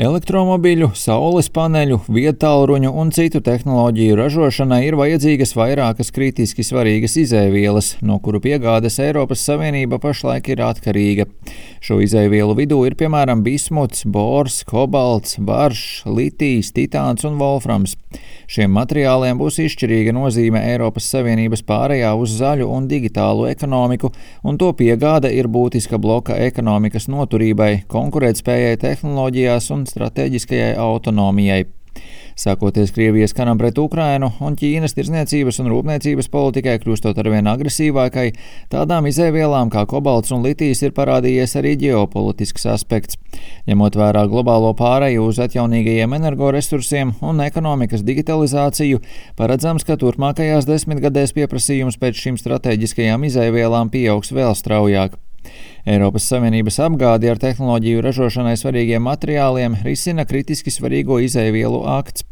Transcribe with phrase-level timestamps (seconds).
[0.00, 8.16] Elektromobīļu, saules paneļu, vietālruņu un citu tehnoloģiju ražošanai ir vajadzīgas vairākas kritiski svarīgas izēvielas, no
[8.24, 11.26] kuru piegādes Eiropas Savienība pašlaik ir atkarīga.
[11.84, 17.98] Šo izēvielu vidū ir piemēram bismuts, bors, kobalts, baršs, litijs, titāns un volframs.
[18.50, 24.14] Šiem materiāliem būs izšķirīga nozīme Eiropas Savienības pārējā uz zaļu un digitālu ekonomiku,
[24.48, 31.66] un to piegāde ir būtiska bloka ekonomikas noturībai, konkurētspējai tehnoloģijās un stratēģiskajai autonomijai.
[32.40, 38.30] Sākoties Krievijas karam pret Ukrainu un Ķīnas tirzniecības un rūpniecības politikai kļūstot arvien agresīvākai,
[38.72, 43.18] tādām izēvielām kā kobalts un litijs ir parādījies arī ģeopolitisks aspekts.
[43.68, 49.02] Ņemot vērā globālo pāreju uz atjaunīgajiem energoresursiem un ekonomikas digitalizāciju,
[49.36, 55.20] paredzams, ka turpmākajās desmitgadēs pieprasījums pēc šīm strateģiskajām izēvielām pieaugs vēl straujāk.
[55.88, 62.26] Eiropas Savienības apgādi ar tehnoloģiju ražošanai svarīgiem materiāliem risina kritiski svarīgo izēvielu akts.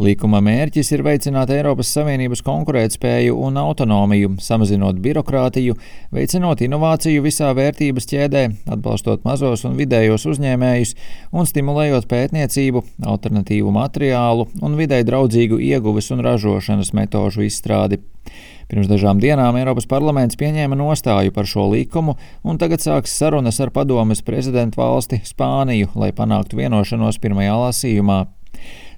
[0.00, 5.76] Līkuma mērķis ir veicināt Eiropas Savienības konkurētspēju un autonomiju, samazinot birokrātiju,
[6.12, 8.44] veicinot inovāciju visā vērtības ķēdē,
[8.76, 10.94] atbalstot mazos un vidējos uzņēmējus
[11.32, 12.84] un stimulējot pētniecību,
[13.16, 18.00] alternatīvu materiālu un vidē draudzīgu ieguves un ražošanas metožu izstrādi.
[18.70, 22.14] Pirms dažām dienām Eiropas parlaments pieņēma nostāju par šo likumu,
[22.46, 28.20] un tagad sāks sarunas ar padomes prezidentu valsti Spāniju, lai panāktu vienošanos pirmajā lasījumā.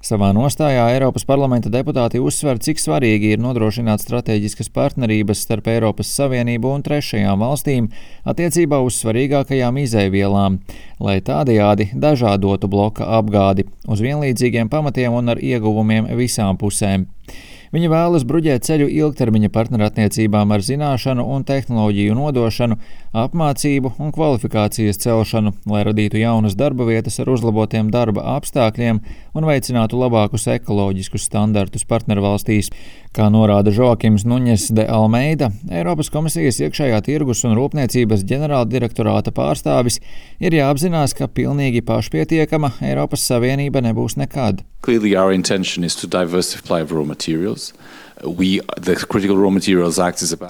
[0.03, 6.73] Savā nostājā Eiropas parlamenta deputāti uzsver, cik svarīgi ir nodrošināt strateģiskas partnerības starp Eiropas Savienību
[6.75, 7.87] un trešajām valstīm
[8.27, 10.59] attiecībā uz svarīgākajām izēvielām,
[10.99, 17.07] lai tādējādi dažādotu bloka apgādi uz vienlīdzīgiem pamatiem un ar ieguvumiem visām pusēm.
[17.73, 22.75] Viņa vēlas bruģēt ceļu ilgtermiņa partnerattiecībām ar zināšanu un tehnoloģiju nodošanu,
[23.17, 28.99] apmācību un kvalifikācijas celšanu, lai radītu jaunas darba vietas ar uzlabotiem darba apstākļiem
[29.33, 32.69] un veicinātu labākus ekoloģiskus standartus partnervalstīs.
[33.13, 39.99] Kā norāda Žokims Nuņes de Almeida, Eiropas komisijas iekšējā tirgus un rūpniecības ģenerāla direktorāta pārstāvis,
[40.41, 44.61] ir jāapzinās, ka pilnīgi pašpietiekama Eiropas Savienība nebūs nekad.
[44.83, 47.62] Clearly our intention is to diversify raw materials.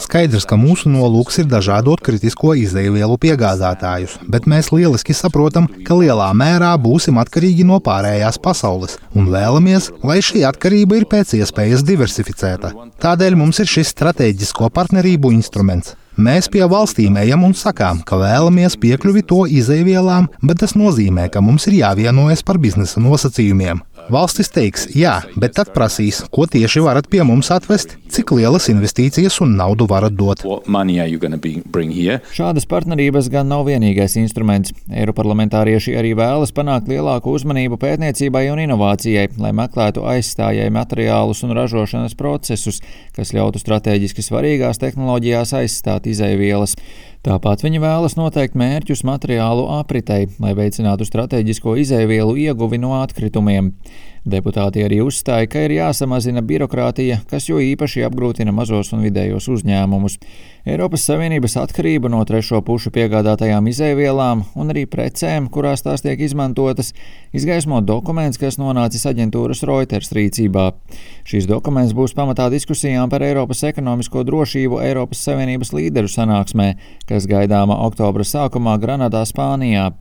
[0.04, 6.30] Skaidrs, ka mūsu nolūks ir dažādot kritisko izdevielu piegādātājus, bet mēs lieliski saprotam, ka lielā
[6.38, 12.74] mērā būsim atkarīgi no pārējās pasaules un vēlamies, lai šī atkarība ir pēc iespējas diversificēta.
[13.04, 15.96] Tādēļ mums ir šis strateģisko partnerību instruments.
[16.14, 21.42] Mēs pie valstīm ejam un sakām, ka vēlamies piekļuvi to izēvielām, bet tas nozīmē, ka
[21.42, 23.82] mums ir jāvienojas par biznesa nosacījumiem.
[24.12, 29.38] Valstis teiks, jā, bet tad prasīs, ko tieši varat pie mums atvest, cik lielas investīcijas
[29.46, 30.44] un naudu varat dot.
[32.36, 34.74] Šādas partnerības gan nav vienīgais instruments.
[34.92, 42.18] Eiroparlamentārieši arī vēlas panākt lielāku uzmanību pētniecībai un inovācijai, lai meklētu aizstājēju materiālus un ražošanas
[42.20, 42.82] procesus,
[43.16, 46.76] kas ļautu strateģiski svarīgās tehnoloģijās aizstāt izēvielas.
[47.24, 53.70] Tāpat viņi vēlas noteikt mērķus materiālu apritei, lai veicinātu strateģisko izēvielu ieguvi no atkritumiem.
[54.24, 60.16] Deputāti arī uzstāja, ka ir jāsamazina birokrātija, kas jo īpaši apgrūtina mazos un vidējos uzņēmumus.
[60.64, 66.94] Eiropas Savienības atkarība no trešo pušu piegādātajām izēvielām un arī precēm, kurās tās tiek izmantotas,
[67.36, 70.70] izgaismo dokuments, kas nonācis aģentūras Reuters rīcībā.
[71.28, 76.78] Šīs dokuments būs pamatā diskusijām par Eiropas ekonomisko drošību Eiropas Savienības līderu sanāksmē,
[77.12, 79.92] kas gaidāma oktobra sākumā Granadā, Spānijā.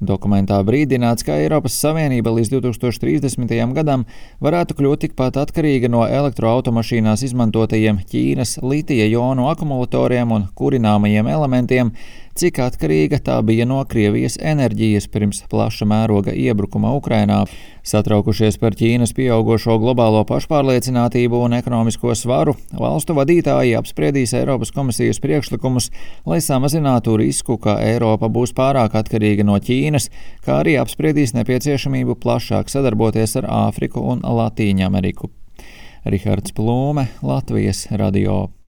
[0.00, 3.50] Dokumentā brīdināts, ka Eiropas Savienība līdz 2030.
[3.76, 4.06] gadam
[4.40, 11.92] varētu kļūt tikpat atkarīga no elektroautomašīnās izmantotajiem Ķīnas litija jonu akumulatoriem un kurināmajiem elementiem,
[12.40, 17.42] cik atkarīga tā bija no Krievijas enerģijas pirms plaša mēroga iebrukuma Ukrainā.
[17.84, 25.90] Satraukušies par Ķīnas pieaugušo globālo pašpārliecinātību un ekonomisko svaru, valstu vadītāji apspriedīs Eiropas komisijas priekšlikumus,
[26.28, 30.08] lai samazinātu risku, ka Eiropa būs pārāk atkarīga no Ķīnas,
[30.46, 35.32] kā arī apspriedīs nepieciešamību plašāk sadarboties ar Āfriku un Latīņu Ameriku.
[36.08, 38.50] Rihards Plūme, Latvijas radio.